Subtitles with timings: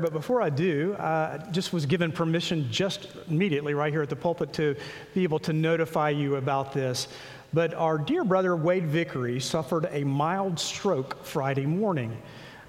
[0.00, 4.16] But before I do, I just was given permission just immediately right here at the
[4.16, 4.74] pulpit to
[5.14, 7.08] be able to notify you about this.
[7.52, 12.16] But our dear brother Wade Vickery suffered a mild stroke Friday morning.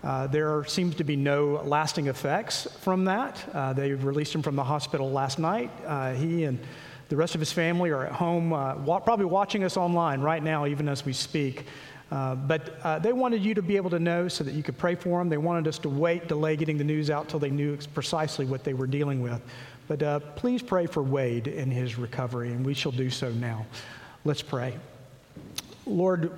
[0.03, 3.47] Uh, there seems to be no lasting effects from that.
[3.53, 5.71] Uh, they released him from the hospital last night.
[5.85, 6.59] Uh, he and
[7.09, 10.41] the rest of his family are at home, uh, wa- probably watching us online right
[10.41, 11.65] now, even as we speak.
[12.11, 14.77] Uh, but uh, they wanted you to be able to know so that you could
[14.77, 15.29] pray for them.
[15.29, 18.65] They wanted us to wait, delay getting the news out till they knew precisely what
[18.65, 19.41] they were dealing with.
[19.87, 23.65] But uh, please pray for Wade in his recovery, and we shall do so now.
[24.25, 24.77] Let's pray.
[25.85, 26.31] Lord,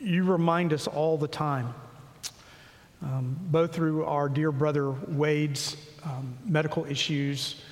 [0.00, 1.72] you remind us all the time,
[3.00, 7.62] um, both through our dear brother Wade's um, medical issues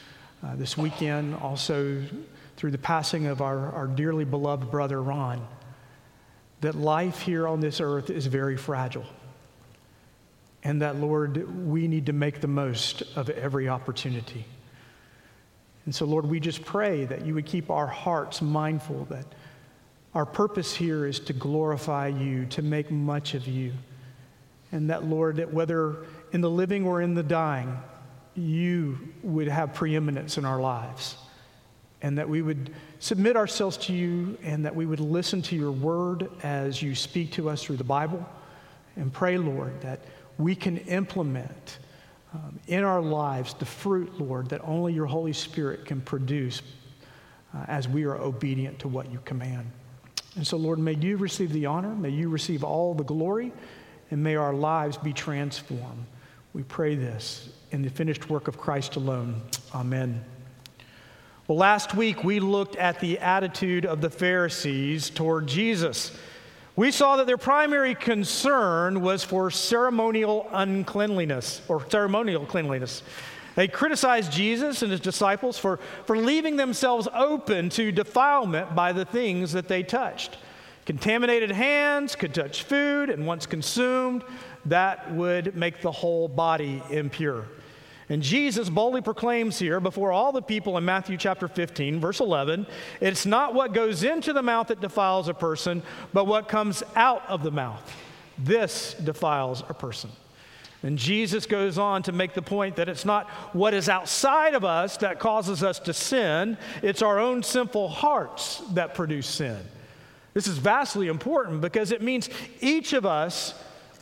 [0.45, 2.01] uh, this weekend, also
[2.57, 5.47] through the passing of our, our dearly beloved brother Ron
[6.61, 9.07] that life here on this earth is very fragile.
[10.63, 14.45] And that, Lord, we need to make the most of every opportunity.
[15.85, 19.27] And so, Lord, we just pray that you would keep our hearts mindful that
[20.15, 23.75] our purpose here is to glorify you, to make much of you.
[24.73, 27.79] And that, Lord, that whether in the living or in the dying,
[28.35, 31.17] you would have preeminence in our lives
[32.03, 35.73] and that we would submit ourselves to you and that we would listen to your
[35.73, 38.25] word as you speak to us through the Bible.
[38.97, 40.01] And pray, Lord, that
[40.39, 41.79] we can implement
[42.35, 46.63] um, in our lives the fruit, Lord, that only your Holy Spirit can produce
[47.55, 49.71] uh, as we are obedient to what you command.
[50.35, 53.53] And so, Lord, may you receive the honor, may you receive all the glory,
[54.11, 56.05] and may our lives be transformed.
[56.53, 59.41] We pray this in the finished work of Christ alone.
[59.75, 60.23] Amen.
[61.49, 66.11] Well, last week we looked at the attitude of the Pharisees toward Jesus.
[66.75, 73.05] We saw that their primary concern was for ceremonial uncleanliness or ceremonial cleanliness.
[73.55, 79.05] They criticized Jesus and his disciples for, for leaving themselves open to defilement by the
[79.05, 80.39] things that they touched.
[80.85, 84.25] Contaminated hands could touch food, and once consumed,
[84.65, 87.45] that would make the whole body impure.
[88.09, 92.67] And Jesus boldly proclaims here before all the people in Matthew chapter 15, verse 11,
[93.01, 97.29] it's not what goes into the mouth that defiles a person, but what comes out
[97.29, 97.83] of the mouth.
[98.39, 100.11] This defiles a person.
[100.85, 104.65] And Jesus goes on to make the point that it's not what is outside of
[104.65, 109.59] us that causes us to sin, it's our own sinful hearts that produce sin.
[110.33, 112.29] This is vastly important because it means
[112.61, 113.55] each of us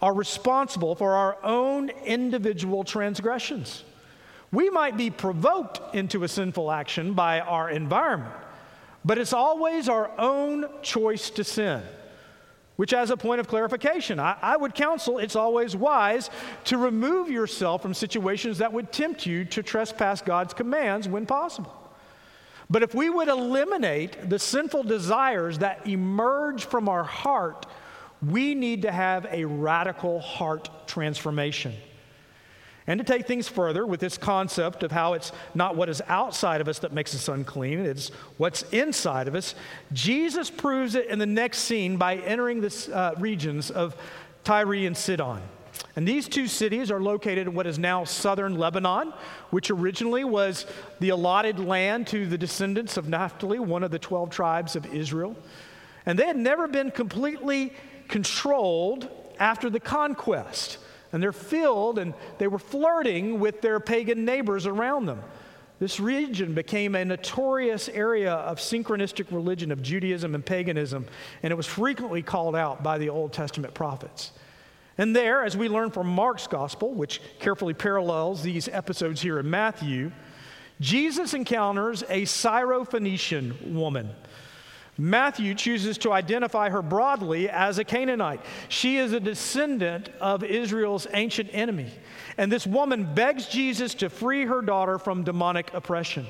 [0.03, 3.85] are responsible for our own individual transgressions.
[4.55, 8.37] We might be provoked into a sinful action by our environment,
[9.05, 11.83] but it's always our own choice to sin.
[12.77, 16.31] Which, as a point of clarification, I, I, would counsel it's always wise
[16.65, 21.73] to remove yourself from situations that would tempt you to trespass God's commands when possible.
[22.71, 27.67] But if we would eliminate the sinful desires that emerge from our heart,
[28.23, 31.75] we need to have a radical heart transformation.
[32.87, 36.61] And to take things further with this concept of how it's not what is outside
[36.61, 39.55] of us that makes us unclean, it's what's inside of us,
[39.93, 43.97] Jesus proves it in the next scene by entering the uh, regions of
[44.45, 45.41] Tyre and Sidon.
[45.97, 49.15] And these two cities are located in what is now southern Lebanon,
[49.51, 50.67] which originally was
[51.01, 55.37] the allotted land to the descendants of Naphtali, one of the 12 tribes of Israel.
[56.05, 57.73] And they had never been completely
[58.09, 59.09] controlled
[59.39, 60.79] after the conquest
[61.15, 65.23] and they're filled and they were flirting with their pagan neighbors around them.
[65.79, 71.07] This region became a notorious area of synchronistic religion of Judaism and paganism,
[71.45, 74.33] and it was frequently called out by the Old Testament prophets.
[74.99, 79.49] And there, as we learn from Mark's gospel, which carefully parallels these episodes here in
[79.49, 80.11] Matthew,
[80.81, 84.11] Jesus encounters a Syrophoenician woman
[84.97, 88.41] Matthew chooses to identify her broadly as a Canaanite.
[88.69, 91.91] She is a descendant of Israel's ancient enemy.
[92.39, 96.27] And this woman begs Jesus to free her daughter from demonic oppression.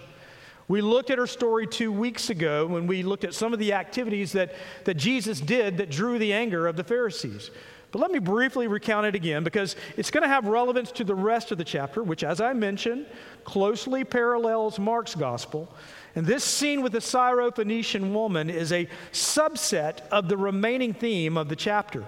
[0.66, 3.74] We looked at her story two weeks ago when we looked at some of the
[3.74, 4.54] activities that,
[4.84, 7.50] that Jesus did that drew the anger of the Pharisees.
[7.92, 11.14] But let me briefly recount it again because it's going to have relevance to the
[11.14, 13.06] rest of the chapter, which, as I mentioned,
[13.44, 15.72] closely parallels Mark's gospel.
[16.14, 21.48] And this scene with the Syrophoenician woman is a subset of the remaining theme of
[21.48, 22.04] the chapter.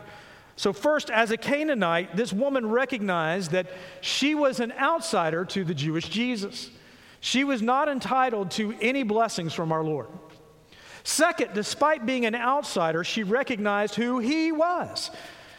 [0.55, 3.67] So, first, as a Canaanite, this woman recognized that
[4.01, 6.71] she was an outsider to the Jewish Jesus.
[7.21, 10.09] She was not entitled to any blessings from our Lord.
[11.03, 15.11] Second, despite being an outsider, she recognized who he was.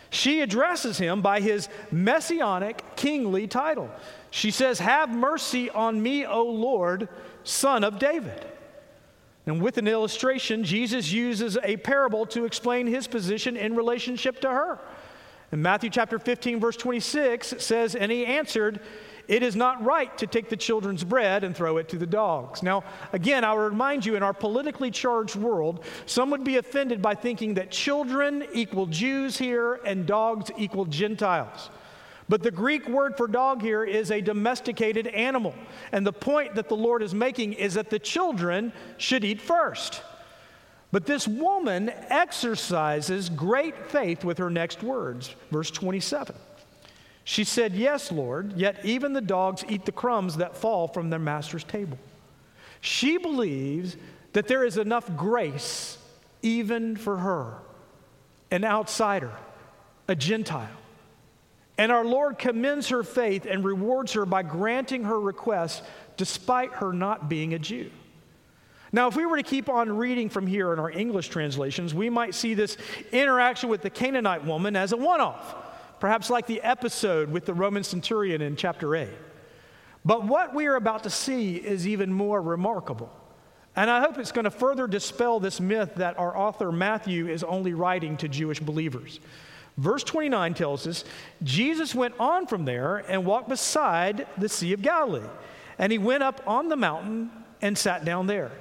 [0.10, 3.90] She addresses him by his messianic kingly title.
[4.32, 7.10] She says, Have mercy on me, O Lord,
[7.44, 8.46] son of David.
[9.46, 14.50] And with an illustration, Jesus uses a parable to explain his position in relationship to
[14.50, 14.80] her.
[15.52, 18.82] In Matthew chapter 15, verse 26, it says, And he answered,
[19.28, 22.64] It is not right to take the children's bread and throw it to the dogs.
[22.64, 27.02] Now, again, I will remind you, in our politically charged world, some would be offended
[27.02, 31.70] by thinking that children equal Jews here and dogs equal Gentiles.
[32.30, 35.56] But the Greek word for dog here is a domesticated animal.
[35.92, 40.02] And the point that the Lord is making is that the children should eat first.
[40.92, 45.36] But this woman exercises great faith with her next words.
[45.52, 46.36] Verse 27.
[47.30, 51.20] She said, Yes, Lord, yet even the dogs eat the crumbs that fall from their
[51.20, 51.98] master's table.
[52.80, 53.98] She believes
[54.32, 55.98] that there is enough grace
[56.42, 57.56] even for her,
[58.50, 59.34] an outsider,
[60.08, 60.70] a Gentile.
[61.78, 65.84] And our Lord commends her faith and rewards her by granting her request
[66.16, 67.92] despite her not being a Jew.
[68.94, 72.10] Now, if we were to keep on reading from here in our English translations, we
[72.10, 72.78] might see this
[73.12, 75.67] interaction with the Canaanite woman as a one off,
[76.00, 79.10] perhaps like the episode with the Roman centurion in chapter 8.
[80.06, 83.12] But what we are about to see is even more remarkable.
[83.76, 87.44] And I hope it's going to further dispel this myth that our author Matthew is
[87.44, 89.20] only writing to Jewish believers.
[89.78, 91.04] Verse 29 tells us
[91.44, 95.28] Jesus went on from there and walked beside the Sea of Galilee.
[95.78, 97.30] And he went up on the mountain
[97.62, 98.52] and sat down there.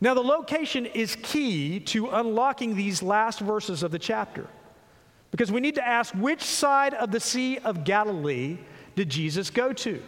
[0.00, 4.46] Now, the location is key to unlocking these last verses of the chapter
[5.30, 8.58] because we need to ask which side of the Sea of Galilee
[8.96, 10.02] did Jesus go to?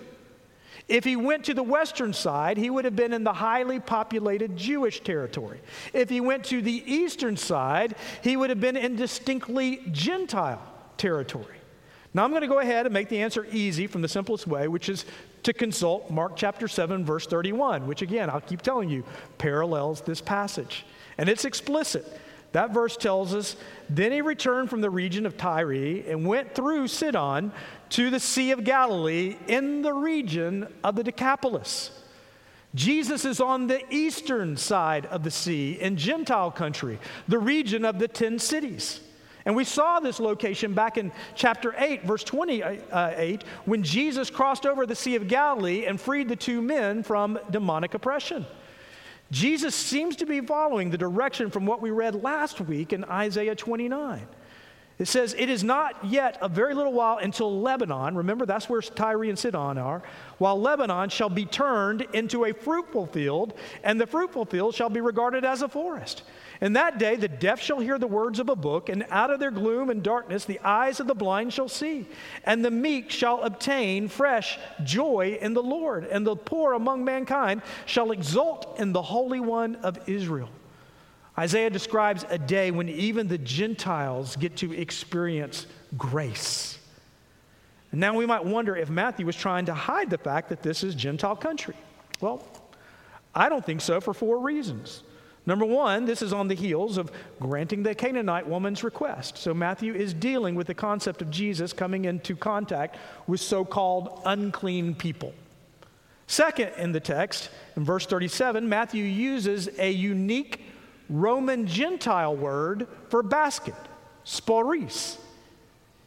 [0.88, 4.56] If he went to the western side, he would have been in the highly populated
[4.56, 5.60] Jewish territory.
[5.92, 10.60] If he went to the eastern side, he would have been in distinctly Gentile
[10.96, 11.56] territory.
[12.12, 14.66] Now, I'm going to go ahead and make the answer easy from the simplest way,
[14.66, 15.04] which is
[15.44, 19.04] to consult Mark chapter 7, verse 31, which again, I'll keep telling you,
[19.38, 20.84] parallels this passage.
[21.18, 22.04] And it's explicit.
[22.52, 23.56] That verse tells us
[23.88, 27.52] Then he returned from the region of Tyre and went through Sidon
[27.90, 31.90] to the Sea of Galilee in the region of the Decapolis.
[32.74, 37.98] Jesus is on the eastern side of the sea in Gentile country, the region of
[37.98, 39.00] the 10 cities.
[39.44, 44.86] And we saw this location back in chapter 8, verse 28, when Jesus crossed over
[44.86, 48.46] the Sea of Galilee and freed the two men from demonic oppression.
[49.30, 53.54] Jesus seems to be following the direction from what we read last week in Isaiah
[53.54, 54.26] 29.
[54.98, 58.82] It says, It is not yet a very little while until Lebanon, remember that's where
[58.82, 60.02] Tyre and Sidon are,
[60.38, 65.00] while Lebanon shall be turned into a fruitful field, and the fruitful field shall be
[65.00, 66.22] regarded as a forest.
[66.60, 69.40] In that day, the deaf shall hear the words of a book, and out of
[69.40, 72.06] their gloom and darkness, the eyes of the blind shall see.
[72.44, 77.62] And the meek shall obtain fresh joy in the Lord, and the poor among mankind
[77.86, 80.50] shall exult in the Holy One of Israel.
[81.38, 85.66] Isaiah describes a day when even the Gentiles get to experience
[85.96, 86.78] grace.
[87.90, 90.84] And now we might wonder if Matthew was trying to hide the fact that this
[90.84, 91.76] is Gentile country.
[92.20, 92.44] Well,
[93.34, 95.02] I don't think so for four reasons.
[95.46, 97.10] Number one, this is on the heels of
[97.40, 99.38] granting the Canaanite woman's request.
[99.38, 102.96] So Matthew is dealing with the concept of Jesus coming into contact
[103.26, 105.32] with so called unclean people.
[106.26, 110.62] Second, in the text, in verse 37, Matthew uses a unique
[111.08, 113.74] Roman Gentile word for basket,
[114.24, 115.16] sporis.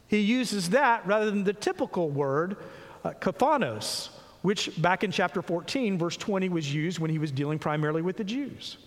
[0.08, 2.56] He uses that rather than the typical word,
[3.04, 4.08] uh, kophinos,
[4.40, 8.16] which back in chapter 14, verse 20, was used when he was dealing primarily with
[8.16, 8.78] the Jews.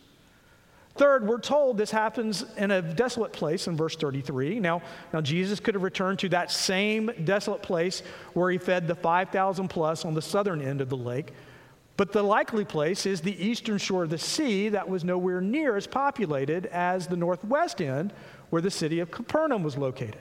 [0.97, 4.59] Third, we're told this happens in a desolate place in verse 33.
[4.59, 4.81] Now,
[5.13, 8.01] now Jesus could have returned to that same desolate place
[8.33, 11.33] where he fed the 5,000 plus on the southern end of the lake.
[11.97, 15.75] But the likely place is the eastern shore of the sea that was nowhere near
[15.77, 18.11] as populated as the northwest end
[18.49, 20.17] where the city of Capernaum was located.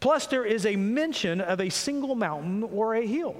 [0.00, 3.36] Plus, there is a mention of a single mountain or a hill,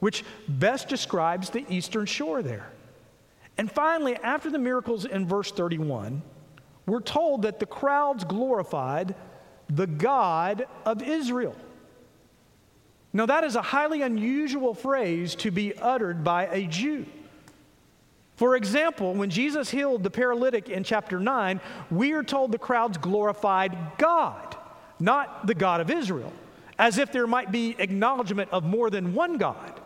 [0.00, 2.70] which best describes the eastern shore there.
[3.58, 6.22] And finally, after the miracles in verse 31,
[6.86, 9.14] we're told that the crowds glorified
[9.68, 11.54] the God of Israel.
[13.12, 17.04] Now, that is a highly unusual phrase to be uttered by a Jew.
[18.36, 22.96] For example, when Jesus healed the paralytic in chapter 9, we are told the crowds
[22.96, 24.56] glorified God,
[24.98, 26.32] not the God of Israel,
[26.78, 29.78] as if there might be acknowledgement of more than one God.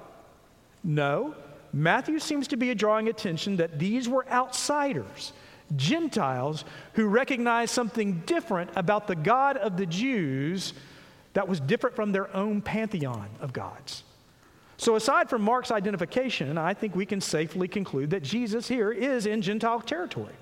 [0.84, 1.34] No,
[1.76, 5.34] Matthew seems to be drawing attention that these were outsiders,
[5.76, 6.64] Gentiles
[6.94, 10.72] who recognized something different about the God of the Jews
[11.34, 14.04] that was different from their own pantheon of gods.
[14.78, 19.26] So, aside from Mark's identification, I think we can safely conclude that Jesus here is
[19.26, 20.34] in Gentile territory.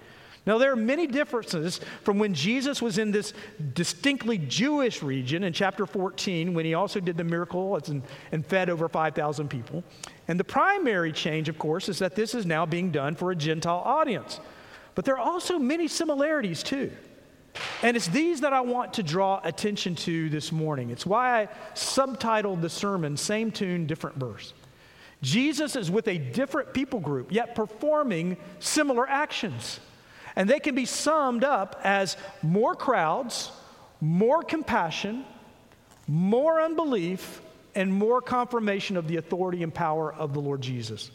[0.47, 3.33] Now, there are many differences from when Jesus was in this
[3.73, 7.81] distinctly Jewish region in chapter 14, when he also did the miracle
[8.31, 9.83] and, fed over 5,000 people.
[10.29, 13.37] And the primary change, of course, is that this is now being done for a
[13.37, 14.39] Gentile audience.
[14.95, 16.93] But there are also many similarities, too.
[17.83, 20.91] And it's these that I want to draw attention to this morning.
[20.91, 24.53] It's why I subtitled the sermon, Same Tune, Different Verse.
[25.23, 29.81] Jesus is with a different people group, yet performing similar actions.
[30.37, 33.53] And they can be summed up as more crowds,
[34.01, 35.25] more compassion,
[36.09, 37.41] more unbelief,
[37.75, 41.11] and more confirmation of the authority and power of the Lord Jesus.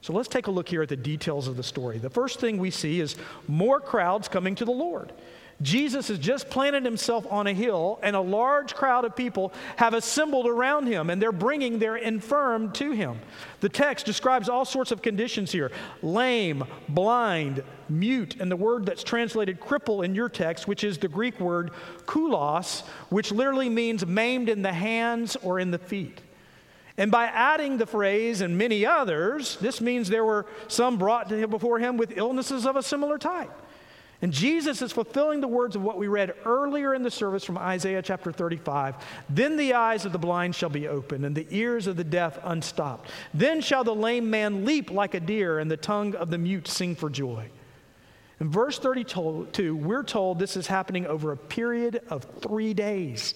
[0.00, 1.98] So let's take a look here at the details of the story.
[1.98, 5.12] The first thing we see is more crowds coming to the Lord.
[5.60, 9.92] Jesus has just planted himself on a hill, and a large crowd of people have
[9.92, 13.18] assembled around him, and they're bringing their infirm to him.
[13.60, 19.02] The text describes all sorts of conditions here lame, blind, mute, and the word that's
[19.02, 21.72] translated cripple in your text, which is the Greek word
[22.06, 26.20] kulos, which literally means maimed in the hands or in the feet.
[26.96, 31.36] And by adding the phrase and many others, this means there were some brought to
[31.36, 33.52] him before him with illnesses of a similar type.
[34.20, 37.56] And Jesus is fulfilling the words of what we read earlier in the service from
[37.56, 38.96] Isaiah chapter 35.
[39.28, 42.36] Then the eyes of the blind shall be opened, and the ears of the deaf
[42.42, 43.10] unstopped.
[43.32, 46.66] Then shall the lame man leap like a deer, and the tongue of the mute
[46.66, 47.48] sing for joy.
[48.40, 53.34] In verse 32, we're told this is happening over a period of three days.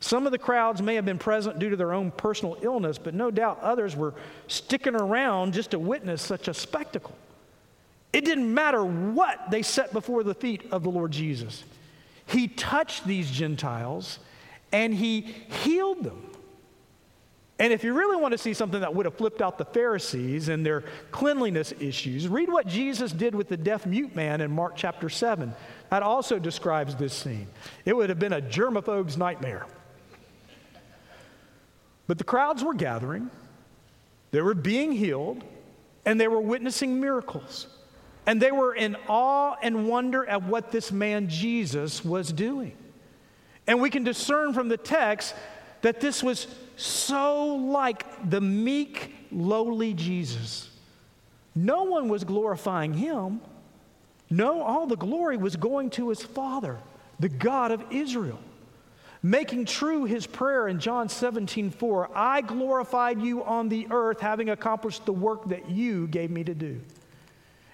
[0.00, 3.14] Some of the crowds may have been present due to their own personal illness, but
[3.14, 4.14] no doubt others were
[4.48, 7.16] sticking around just to witness such a spectacle.
[8.12, 11.64] It didn't matter what they set before the feet of the Lord Jesus.
[12.26, 14.18] He touched these Gentiles
[14.72, 16.24] and he healed them.
[17.60, 20.48] And if you really want to see something that would have flipped out the Pharisees
[20.48, 24.74] and their cleanliness issues, read what Jesus did with the deaf mute man in Mark
[24.76, 25.52] chapter 7.
[25.90, 27.48] That also describes this scene.
[27.84, 29.66] It would have been a germaphobe's nightmare.
[32.06, 33.28] But the crowds were gathering,
[34.30, 35.42] they were being healed,
[36.06, 37.66] and they were witnessing miracles.
[38.28, 42.76] And they were in awe and wonder at what this man Jesus was doing.
[43.66, 45.34] And we can discern from the text
[45.80, 50.68] that this was so like the meek, lowly Jesus.
[51.54, 53.40] No one was glorifying him.
[54.28, 56.76] No, all the glory was going to his Father,
[57.18, 58.40] the God of Israel.
[59.22, 64.50] Making true his prayer in John 17, 4, I glorified you on the earth, having
[64.50, 66.78] accomplished the work that you gave me to do.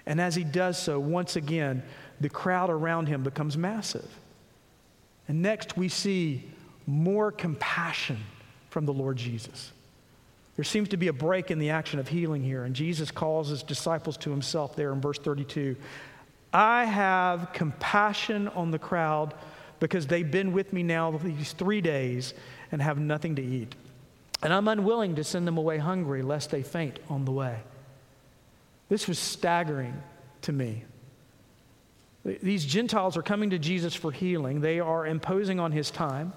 [0.07, 1.83] And as he does so, once again,
[2.21, 4.09] the crowd around him becomes massive.
[5.29, 6.45] And next, we see
[6.87, 8.19] more compassion
[8.71, 9.73] from the Lord Jesus.
[10.57, 13.49] There seems to be a break in the action of healing here, and Jesus calls
[13.49, 15.77] his disciples to himself there in verse 32.
[16.53, 19.35] I have compassion on the crowd
[19.81, 22.35] because they've been with me now these three days
[22.71, 23.75] and have nothing to eat.
[24.43, 27.59] And I'm unwilling to send them away hungry lest they faint on the way.
[28.89, 30.01] This was staggering
[30.43, 30.85] to me.
[32.25, 34.61] These Gentiles are coming to Jesus for healing.
[34.61, 36.33] They are imposing on his time,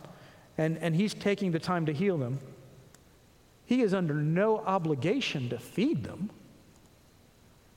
[0.57, 2.39] and, and he's taking the time to heal them.
[3.65, 6.29] He is under no obligation to feed them.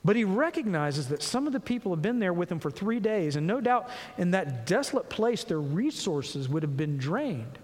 [0.03, 2.99] But he recognizes that some of the people have been there with him for three
[2.99, 7.59] days, and no doubt in that desolate place, their resources would have been drained.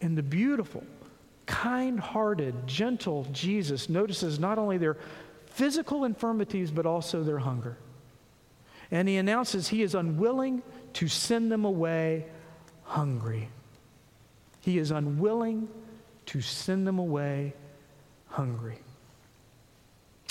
[0.00, 0.84] And the beautiful,
[1.46, 4.98] kind hearted, gentle Jesus notices not only their
[5.50, 7.76] physical infirmities, but also their hunger.
[8.90, 10.62] And he announces he is unwilling
[10.94, 12.26] to send them away
[12.84, 13.48] hungry.
[14.60, 15.68] He is unwilling
[16.26, 17.54] to send them away
[18.28, 18.78] hungry.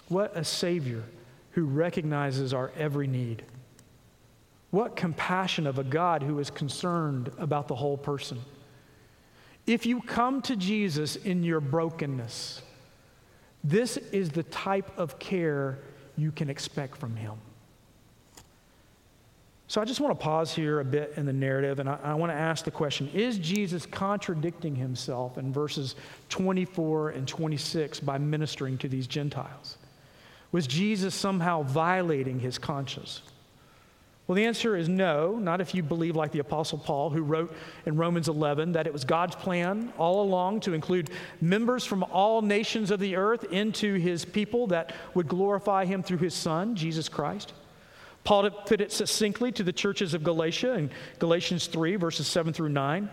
[0.10, 1.04] What a Savior
[1.52, 3.44] who recognizes our every need.
[4.70, 8.40] What compassion of a God who is concerned about the whole person.
[9.66, 12.62] If you come to Jesus in your brokenness,
[13.68, 15.80] this is the type of care
[16.16, 17.34] you can expect from him.
[19.68, 22.14] So I just want to pause here a bit in the narrative and I, I,
[22.14, 25.96] want to ask the question Is Jesus contradicting himself in verses
[26.30, 29.78] 24 and 26 by ministering to these Gentiles?
[30.54, 33.22] Was Jesus somehow violating his conscience?
[34.28, 37.56] Well, the answer is no, not if you believe like the Apostle Paul, who wrote
[37.86, 42.42] in Romans 11 that it was God's plan all along to include members from all
[42.42, 47.08] nations of the earth into his people that would glorify him through his Son, Jesus
[47.08, 47.54] Christ.
[48.26, 52.70] Paul put it succinctly to the churches of Galatia in Galatians 3, verses 7 through
[52.70, 53.10] 9.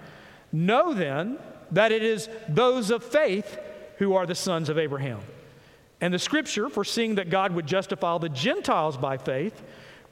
[0.51, 1.39] Know then
[1.71, 3.57] that it is those of faith
[3.99, 5.21] who are the sons of Abraham.
[6.01, 9.63] And the scripture, foreseeing that God would justify the Gentiles by faith,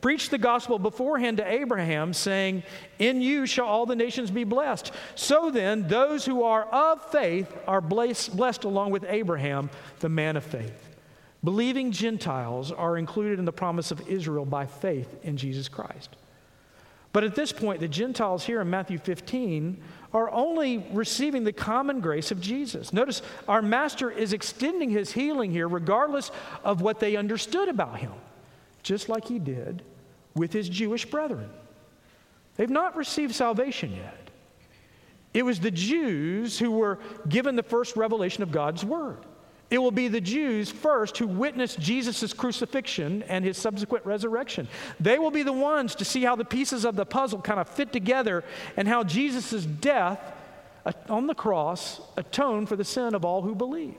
[0.03, 2.65] preached the gospel beforehand to Abraham, saying,
[2.99, 4.93] In you shall all the nations be blessed.
[5.15, 10.37] So then, those who are of faith are blessed, blessed along with Abraham, the man
[10.37, 10.91] of faith.
[11.43, 16.11] Believing Gentiles are included in the promise of Israel by faith in Jesus Christ.
[17.13, 19.83] But at this point, the Gentiles here in Matthew 15
[20.15, 22.93] are only receiving the common grace of Jesus.
[22.93, 26.31] Notice our master is extending his healing here regardless
[26.65, 28.13] of what they understood about him,
[28.83, 29.83] just like he did
[30.35, 31.51] with his Jewish brethren.
[32.57, 34.31] They've not received salvation yet.
[35.35, 36.99] It was the Jews who were
[37.29, 39.19] given the first revelation of God's word.
[39.71, 44.69] It will be the Jews first who witnessed Jesus' crucifixion and his subsequent resurrection.
[45.01, 47.71] They will be the ones to see how the pieces of the puzzle kind of
[47.71, 48.45] fit together
[48.77, 50.21] and how Jesus' death
[50.85, 53.97] uh, on the cross atoned for the sin of all who believe.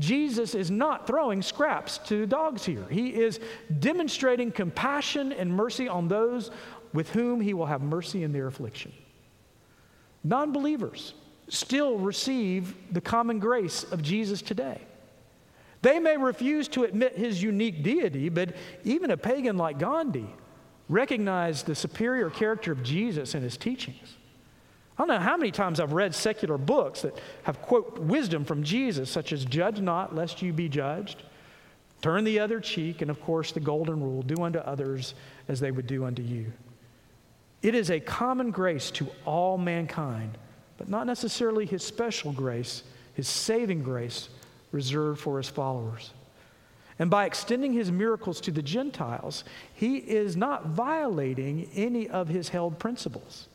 [0.00, 2.84] Jesus is not throwing scraps to dogs here.
[2.90, 3.38] He is
[3.78, 6.50] demonstrating compassion and mercy on those
[6.92, 8.92] with whom he will have mercy in their affliction.
[10.24, 11.14] Non believers
[11.48, 14.80] still receive the common grace of Jesus today.
[15.82, 20.26] They may refuse to admit his unique deity, but even a pagan like Gandhi
[20.88, 24.16] recognized the superior character of Jesus and his teachings.
[24.96, 28.62] I don't know how many times I've read secular books that have, quote, wisdom from
[28.62, 31.22] Jesus, such as judge not lest you be judged,
[32.00, 35.14] turn the other cheek, and of course the golden rule do unto others
[35.48, 36.52] as they would do unto you.
[37.62, 40.38] It is a common grace to all mankind
[40.76, 42.82] but not necessarily his special grace,
[43.14, 44.28] his saving grace
[44.72, 46.12] reserved for his followers.
[46.98, 52.48] And by extending his miracles to the Gentiles, he is not violating any of his
[52.48, 53.48] held principles.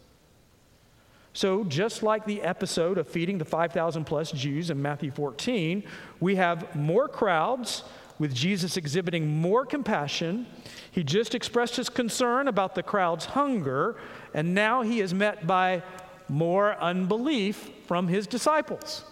[1.40, 5.86] So, just like the episode of feeding the 5,000 plus Jews in Matthew 14,
[6.20, 7.86] we have more crowds
[8.18, 10.48] with Jesus exhibiting more compassion.
[10.92, 13.96] He just expressed his concern about the crowd's hunger,
[14.34, 15.82] and now he is met by
[16.28, 19.06] more unbelief from his disciples.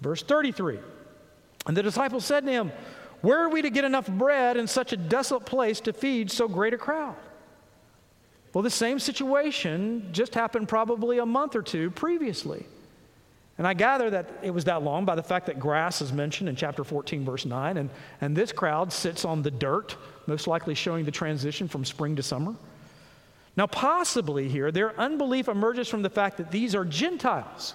[0.00, 0.78] Verse 33
[1.66, 2.72] And the disciples said to him,
[3.20, 6.48] Where are we to get enough bread in such a desolate place to feed so
[6.48, 7.16] great a crowd?
[8.52, 12.66] Well, the same situation just happened probably a month or two previously.
[13.58, 16.48] And I gather that it was that long by the fact that grass is mentioned
[16.48, 20.74] in chapter 14, verse 9, and, and this crowd sits on the dirt, most likely
[20.74, 22.54] showing the transition from spring to summer.
[23.56, 27.74] Now, possibly here, their unbelief emerges from the fact that these are Gentiles.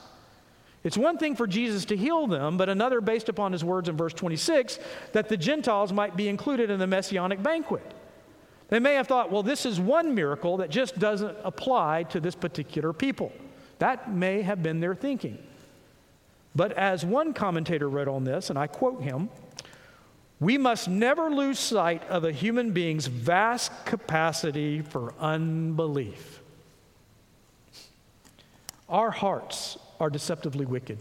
[0.84, 3.98] It's one thing for Jesus to heal them, but another, based upon his words in
[3.98, 4.80] verse 26,
[5.14, 7.84] that the Gentiles might be included in the messianic banquet.
[8.70, 12.36] They may have thought, well, this is one miracle that just doesn't apply to this
[12.36, 13.32] particular people.
[13.80, 15.38] That may have been their thinking.
[16.56, 19.30] But as one commentator wrote on this, and I quote him,
[20.40, 26.42] we must never lose sight of a human being's vast capacity for unbelief.
[28.90, 31.00] Our hearts are deceptively wicked.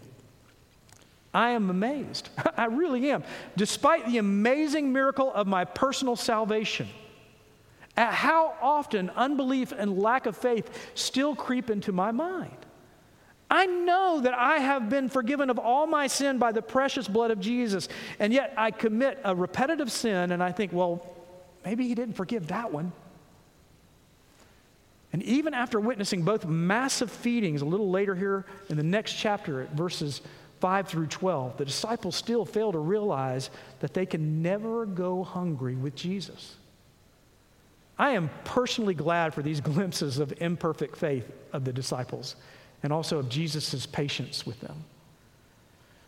[1.33, 2.29] I am amazed.
[2.57, 3.23] I really am.
[3.55, 7.06] Despite the amazing miracle of my personal salvation, at
[7.97, 12.51] how often unbelief and lack of faith still creep into my mind.
[13.49, 17.31] I know that I have been forgiven of all my sin by the precious blood
[17.31, 17.87] of Jesus,
[18.19, 21.01] and yet I commit a repetitive sin and I think, well,
[21.63, 22.91] maybe he didn't forgive that one.
[25.13, 29.61] And even after witnessing both massive feedings a little later here in the next chapter
[29.61, 30.21] at verses
[30.59, 35.75] 5 through 12, the disciples still fail to realize that they can never go hungry
[35.75, 36.56] with Jesus.
[37.99, 42.35] I am personally glad for these glimpses of imperfect faith of the disciples
[42.83, 44.83] and also of Jesus' patience with them.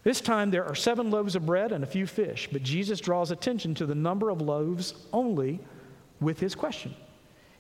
[0.04, 3.32] This time there are seven loaves of bread and a few fish, but Jesus draws
[3.32, 5.60] attention to the number of loaves only
[6.22, 6.96] with his question.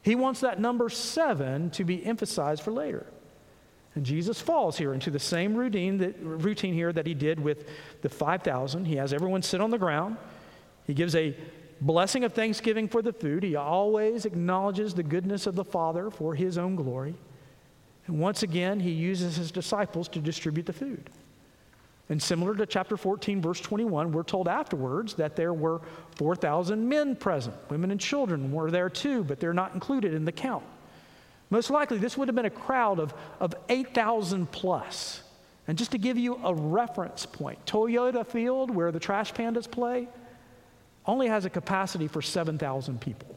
[0.01, 3.05] He wants that number seven to be emphasized for later.
[3.95, 7.67] And Jesus falls here into the same routine, that, routine here that he did with
[8.01, 8.85] the 5,000.
[8.85, 10.15] He has everyone sit on the ground.
[10.85, 11.35] He gives a
[11.81, 13.43] blessing of thanksgiving for the food.
[13.43, 17.15] He always acknowledges the goodness of the Father for his own glory.
[18.07, 21.09] And once again, he uses his disciples to distribute the food.
[22.09, 25.81] And similar to chapter 14, verse 21, we're told afterwards that there were
[26.15, 27.55] 4,000 men present.
[27.69, 30.63] Women and children were there too, but they're not included in the count.
[31.51, 35.21] Most likely, this would have been a crowd of, of 8,000 plus.
[35.67, 40.07] And just to give you a reference point, Toyota Field, where the Trash Pandas play,
[41.09, 43.35] only has a capacity for 7,000 people.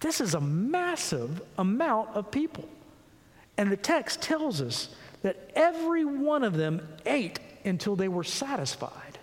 [0.00, 2.66] This is a massive amount of people.
[3.58, 4.88] And the text tells us
[5.20, 9.18] that every one of them ate until they were satisfied.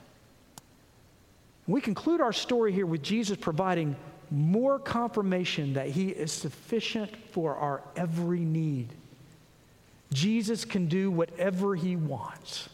[1.66, 3.96] We conclude our story here with Jesus providing
[4.30, 8.90] more confirmation that he is sufficient for our every need.
[10.14, 12.70] Jesus can do whatever he wants.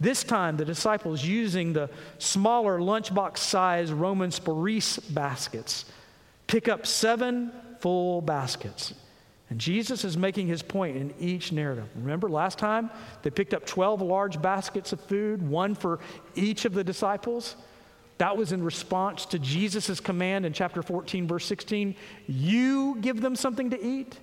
[0.00, 5.84] This time, the disciples, using the smaller lunchbox size Roman spurice baskets,
[6.46, 8.94] pick up seven full baskets.
[9.50, 11.86] And Jesus is making his point in each narrative.
[11.96, 12.88] Remember last time
[13.22, 15.98] they picked up 12 large baskets of food, one for
[16.34, 17.56] each of the disciples?
[18.18, 21.94] That was in response to Jesus' command in chapter 14, verse 16
[22.26, 24.18] you give them something to eat.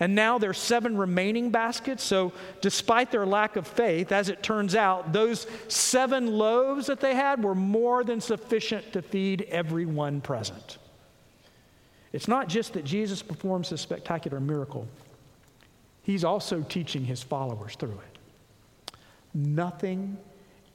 [0.00, 2.04] And now there's seven remaining baskets.
[2.04, 7.14] So, despite their lack of faith, as it turns out, those seven loaves that they
[7.14, 10.78] had were more than sufficient to feed everyone present.
[12.12, 14.86] It's not just that Jesus performs this spectacular miracle,
[16.02, 18.94] he's also teaching his followers through it.
[19.34, 20.16] Nothing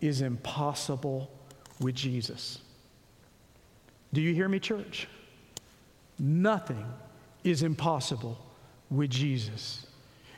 [0.01, 1.31] is impossible
[1.79, 2.59] with Jesus.
[4.11, 5.07] Do you hear me, church?
[6.19, 6.85] Nothing
[7.43, 8.37] is impossible
[8.95, 9.85] with Jesus.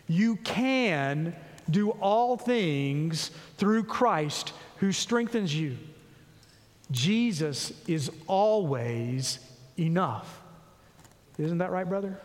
[0.08, 1.36] You can
[1.70, 5.78] do all things through Christ who strengthens you.
[6.92, 9.40] Jesus is always
[9.78, 10.42] enough.
[11.38, 12.20] Isn't that right, brother?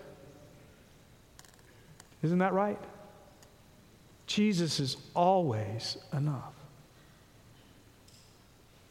[2.22, 2.78] Isn't that right?
[4.26, 6.52] Jesus is always enough.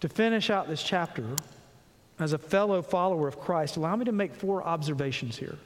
[0.01, 1.35] To finish out this chapter,
[2.19, 5.57] as a fellow follower of Christ, allow me to make four observations here.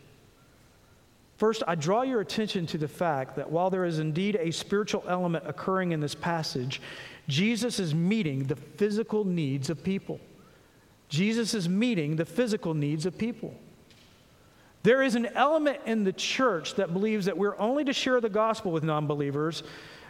[1.38, 5.04] First, I draw your attention to the fact that while there is indeed a spiritual
[5.08, 6.82] element occurring in this passage,
[7.28, 10.20] Jesus is meeting the physical needs of people.
[11.10, 13.54] Jesus is meeting the physical needs of people.
[14.84, 18.30] There is an element in the church that believes that we're only to share the
[18.30, 19.64] gospel with non believers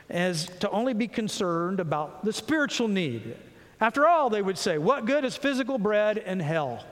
[0.10, 3.36] as to only be concerned about the spiritual need.
[3.80, 6.84] After all, they would say, what good is physical bread in hell?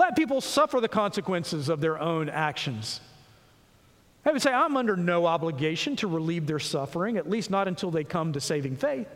[0.00, 3.02] Let people suffer the consequences of their own actions.
[4.24, 7.90] They would say, I'm under no obligation to relieve their suffering, at least not until
[7.90, 9.08] they come to saving faith.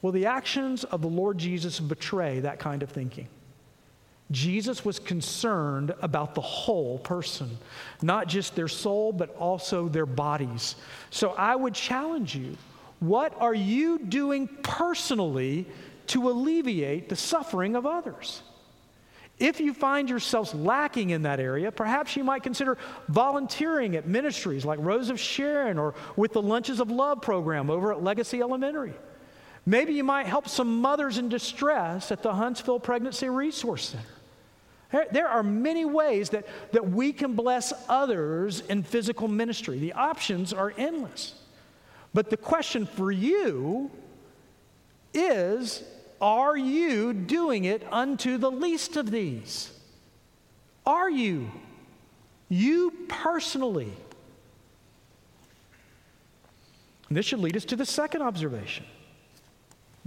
[0.00, 3.26] Well, the actions of the Lord Jesus betray that kind of thinking.
[4.30, 7.58] Jesus was concerned about the whole person,
[8.00, 10.76] not just their soul, but also their bodies.
[11.10, 12.56] So I would challenge you
[13.00, 15.66] what are you doing personally
[16.08, 18.42] to alleviate the suffering of others?
[19.38, 22.76] If you find yourselves lacking in that area, perhaps you might consider
[23.08, 27.92] volunteering at ministries like Rose of Sharon or with the Lunches of Love program over
[27.92, 28.94] at Legacy Elementary.
[29.64, 35.06] Maybe you might help some mothers in distress at the Huntsville Pregnancy Resource Center.
[35.12, 39.78] There are many ways that, that we can bless others in physical ministry.
[39.78, 41.34] The options are endless.
[42.14, 43.90] But the question for you
[45.12, 45.82] is
[46.20, 49.72] are you doing it unto the least of these?
[50.86, 51.50] Are you?
[52.48, 53.92] You personally.
[57.08, 58.84] And this should lead us to the second observation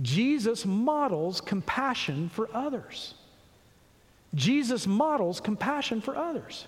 [0.02, 3.14] Jesus models compassion for others.
[4.34, 6.68] Jesus models compassion for others.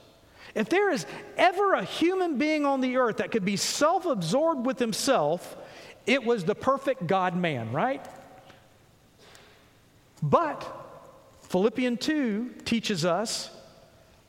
[0.54, 1.06] If there is
[1.38, 5.56] ever a human being on the earth that could be self absorbed with himself,
[6.06, 8.06] it was the perfect God man, right?
[10.24, 10.66] But
[11.42, 13.52] Philippians 2 teaches us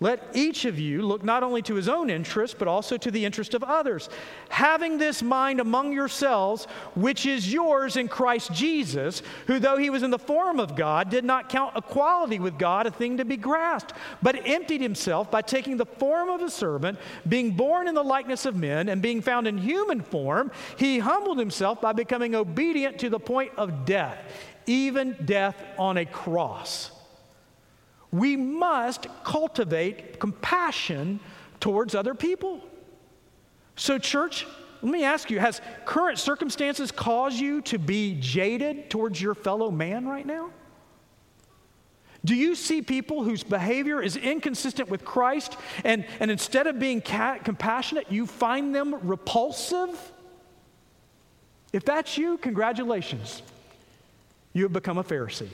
[0.01, 3.25] let each of you look not only to his own interest, but also to the
[3.25, 4.11] interest of others.
[4.49, 10.03] Having this mind among yourselves, which is yours in Christ Jesus, who, though he was
[10.03, 13.39] in the form of God, did not count equality with God a thing to be
[13.39, 18.03] grasped, but emptied himself by taking the form of a servant, being born in the
[18.03, 22.99] likeness of men, and being found in human form, he humbled himself by becoming obedient
[22.99, 24.19] to the point of death,
[24.67, 26.91] even death on a cross
[28.15, 31.19] we must cultivate compassion
[31.59, 32.61] towards other people.
[33.75, 34.47] So, church,
[34.83, 39.69] let me ask you has current circumstances caused you to be jaded towards your fellow
[39.69, 40.51] man right now?
[42.25, 47.01] Do you see people whose behavior is inconsistent with Christ, and, and instead of being
[47.01, 50.13] ca- compassionate, you find them repulsive?
[51.73, 53.43] If that's you, congratulations.
[54.55, 55.51] You have become a Pharisee.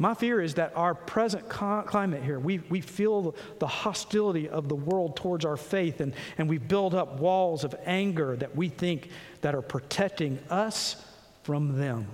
[0.00, 4.76] My fear is that our present climate here, we, we feel the hostility of the
[4.76, 9.10] world towards our faith, and, and we build up walls of anger that we think
[9.40, 11.04] that are protecting us
[11.42, 12.06] from them.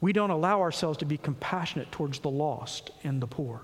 [0.00, 3.60] We don't allow ourselves to be compassionate towards the lost and the poor.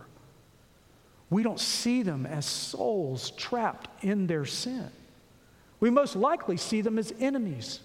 [1.31, 4.89] We don't see them as souls trapped in their sin.
[5.81, 7.81] We most likely see them as enemies,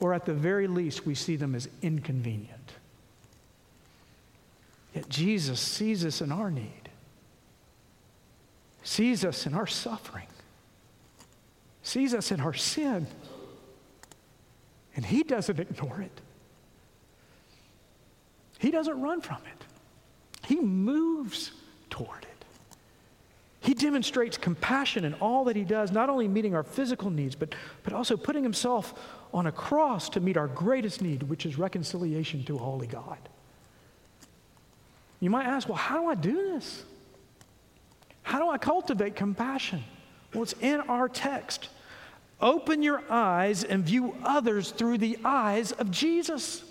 [0.00, 2.72] or at the very least, we see them as inconvenient.
[4.94, 6.88] Yet Jesus sees us in our need,
[8.82, 10.26] sees us in our suffering,
[11.82, 13.06] sees us in our sin,
[14.96, 16.20] and He doesn't ignore it.
[18.58, 20.46] He doesn't run from it.
[20.46, 21.52] He moves
[21.88, 22.29] toward it.
[23.60, 27.54] He demonstrates compassion in all that he does, not only meeting our physical needs, but,
[27.82, 28.94] but also putting himself
[29.34, 33.18] on a cross to meet our greatest need, which is reconciliation to a holy God.
[35.20, 36.84] You might ask, well, how do I do this?
[38.22, 39.84] How do I cultivate compassion?
[40.32, 41.68] Well, it's in our text.
[42.40, 46.64] Open your eyes and view others through the eyes of Jesus.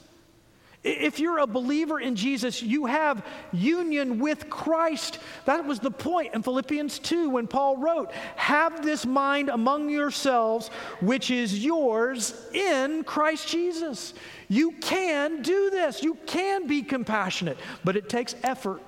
[0.81, 5.19] If you're a believer in Jesus, you have union with Christ.
[5.43, 10.69] That was the point in Philippians 2 when Paul wrote, Have this mind among yourselves,
[11.01, 14.13] which is yours in Christ Jesus.
[14.47, 16.01] You can do this.
[16.01, 18.81] You can be compassionate, but it takes effort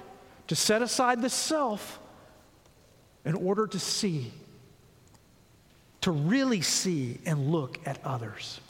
[0.48, 2.00] to set aside the self
[3.26, 4.32] in order to see,
[6.02, 8.62] to really see and look at others.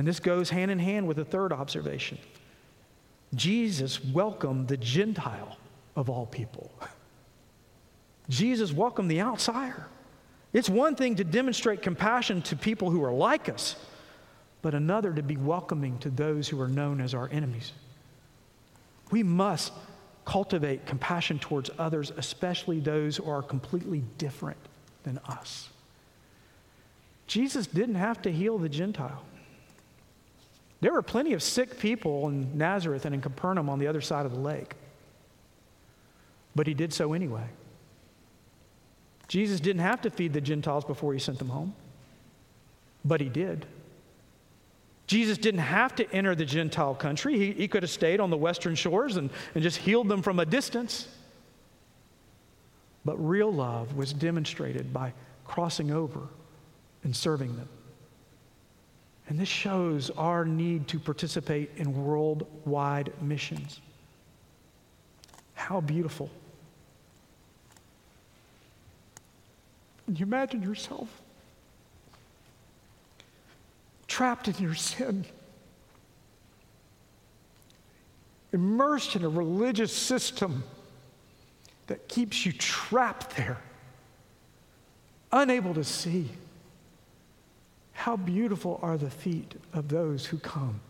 [0.00, 2.16] And this goes hand in hand with the third observation.
[3.34, 5.58] Jesus welcomed the Gentile
[5.94, 6.72] of all people.
[8.30, 9.84] Jesus welcomed the outsider.
[10.54, 13.76] It's one thing to demonstrate compassion to people who are like us,
[14.62, 17.72] but another to be welcoming to those who are known as our enemies.
[19.10, 19.70] We must
[20.24, 24.60] cultivate compassion towards others, especially those who are completely different
[25.02, 25.68] than us.
[27.26, 29.24] Jesus didn't have to heal the Gentile.
[30.80, 34.24] There were plenty of sick people in Nazareth and in Capernaum on the other side
[34.24, 34.74] of the lake.
[36.54, 37.44] But he did so anyway.
[39.28, 41.74] Jesus didn't have to feed the Gentiles before he sent them home,
[43.04, 43.66] but he did.
[45.06, 47.36] Jesus didn't have to enter the Gentile country.
[47.36, 50.38] He, he could have stayed on the western shores and, and just healed them from
[50.38, 51.08] a distance.
[53.04, 55.12] But real love was demonstrated by
[55.44, 56.20] crossing over
[57.02, 57.68] and serving them.
[59.30, 63.80] And this shows our need to participate in worldwide missions.
[65.54, 66.28] How beautiful.
[70.04, 71.08] Can you imagine yourself
[74.08, 75.24] trapped in your sin,
[78.52, 80.64] immersed in a religious system
[81.86, 83.58] that keeps you trapped there,
[85.30, 86.30] unable to see?
[88.00, 90.80] How beautiful are the feet of those who come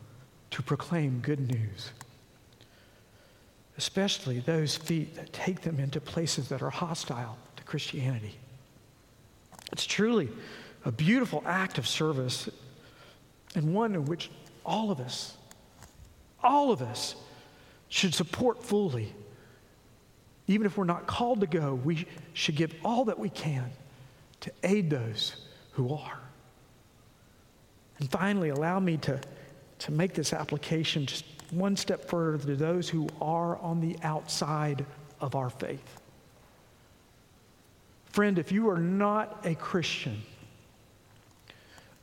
[0.52, 1.90] to proclaim good news,
[3.76, 8.36] especially those feet that take them into places that are hostile to Christianity.
[9.72, 10.28] It's truly
[10.84, 12.48] a beautiful act of service
[13.56, 14.30] and one in which
[14.64, 15.36] all of us,
[16.44, 17.16] all of us,
[17.88, 19.12] should support fully.
[20.46, 23.68] Even if we're not called to go, we should give all that we can
[24.42, 25.34] to aid those
[25.72, 26.20] who are.
[28.00, 29.20] And finally, allow me to,
[29.80, 34.84] to make this application just one step further to those who are on the outside
[35.20, 36.00] of our faith.
[38.06, 40.20] Friend, if you are not a Christian,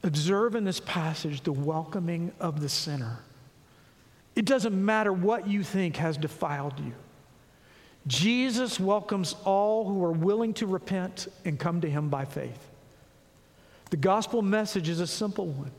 [0.04, 3.20] observe in this passage the welcoming of the sinner.
[4.36, 6.94] It doesn't matter what you think has defiled you.
[8.06, 12.70] Jesus welcomes all who are willing to repent and come to him by faith.
[13.90, 15.72] The gospel message is a simple one.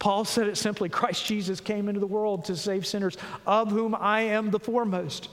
[0.00, 3.94] Paul said it simply Christ Jesus came into the world to save sinners, of whom
[3.94, 5.28] I am the foremost.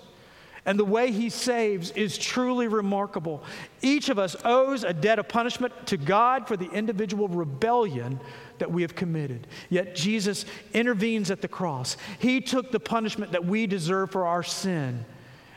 [0.66, 3.42] And the way he saves is truly remarkable.
[3.82, 8.20] Each of us owes a debt of punishment to God for the individual rebellion
[8.58, 9.48] that we have committed.
[9.70, 11.96] Yet Jesus intervenes at the cross.
[12.20, 15.06] He took the punishment that we deserve for our sin.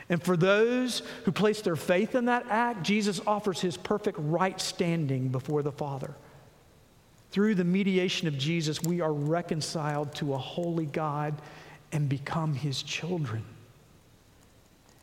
[0.07, 4.59] And for those who place their faith in that act, Jesus offers his perfect right
[4.61, 6.15] standing before the Father.
[7.31, 11.33] Through the mediation of Jesus, we are reconciled to a holy God
[11.91, 13.43] and become his children.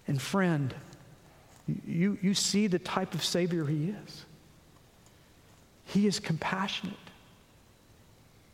[0.07, 0.75] And friend,
[1.87, 4.25] you, you see the type of Savior he is.
[5.87, 6.95] He is compassionate,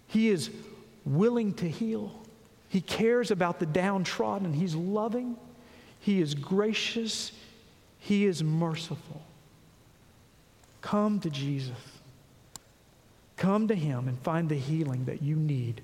[0.06, 0.50] he is
[1.04, 2.12] willing to heal,
[2.68, 5.36] he cares about the downtrodden, he's loving,
[5.98, 7.32] he is gracious,
[7.98, 9.22] he is merciful.
[10.80, 11.93] Come to Jesus.
[13.36, 15.80] Come to Him and find the healing that you need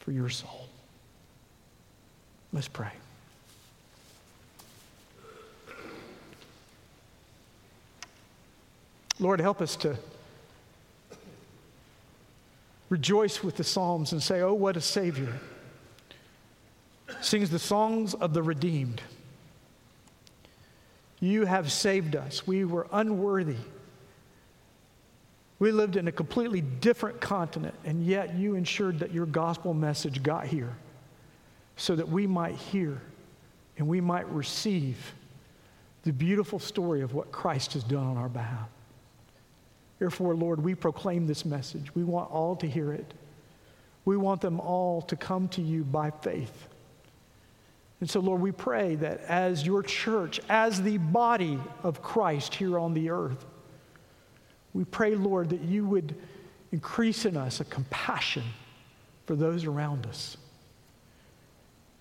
[0.00, 0.68] for your soul.
[2.52, 2.92] Let's pray.
[9.18, 9.96] Lord, help us to
[12.88, 15.40] rejoice with the Psalms and say, Oh, what a Savior.
[17.20, 19.00] Sings the songs of the redeemed.
[21.20, 22.46] You have saved us.
[22.46, 23.56] We were unworthy.
[25.62, 30.20] We lived in a completely different continent, and yet you ensured that your gospel message
[30.20, 30.74] got here
[31.76, 33.00] so that we might hear
[33.78, 35.14] and we might receive
[36.02, 38.68] the beautiful story of what Christ has done on our behalf.
[40.00, 41.94] Therefore, Lord, we proclaim this message.
[41.94, 43.14] We want all to hear it.
[44.04, 46.66] We want them all to come to you by faith.
[48.00, 52.80] And so, Lord, we pray that as your church, as the body of Christ here
[52.80, 53.46] on the earth,
[54.74, 56.14] we pray, Lord, that you would
[56.70, 58.44] increase in us a compassion
[59.26, 60.36] for those around us.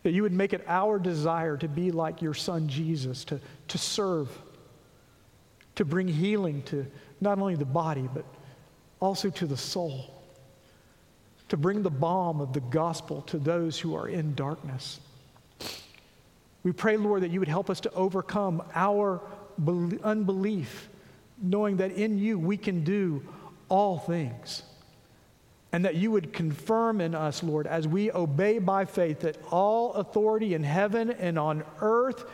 [0.04, 3.78] That you would make it our desire to be like your son Jesus, to, to
[3.78, 4.30] serve,
[5.76, 6.86] to bring healing to
[7.20, 8.26] not only the body, but
[9.00, 10.24] also to the soul,
[11.50, 15.00] to bring the balm of the gospel to those who are in darkness.
[16.64, 19.22] We pray, Lord, that you would help us to overcome our
[20.04, 20.90] unbelief,
[21.42, 23.24] knowing that in you we can do
[23.70, 24.64] all things.
[25.74, 29.94] And that you would confirm in us, Lord, as we obey by faith, that all
[29.94, 32.26] authority in heaven and on earth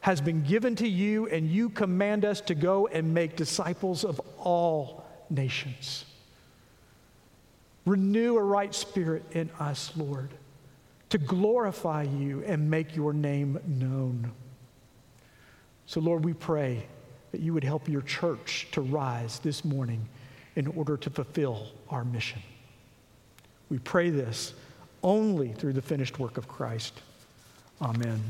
[0.00, 4.20] has been given to you, and you command us to go and make disciples of
[4.36, 6.04] all nations.
[7.86, 10.30] Renew a right spirit in us, Lord
[11.12, 14.32] to glorify you and make your name known.
[15.84, 16.86] So, Lord, we pray
[17.32, 20.06] that you would help your church to rise this morning
[20.54, 22.42] in order to fulfill our mission.
[23.70, 24.54] We pray this
[25.02, 27.00] only through the finished work of Christ.
[27.80, 28.22] Amen.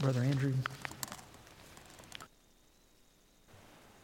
[0.00, 0.54] Brother Andrew.